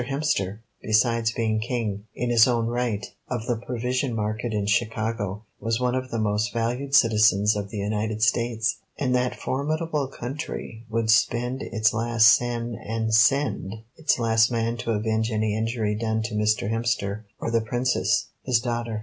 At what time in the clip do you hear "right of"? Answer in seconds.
2.65-3.45